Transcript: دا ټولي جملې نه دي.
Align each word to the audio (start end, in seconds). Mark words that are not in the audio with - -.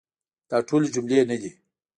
دا 0.49 0.57
ټولي 0.67 0.89
جملې 0.95 1.19
نه 1.29 1.35
دي. 1.41 1.51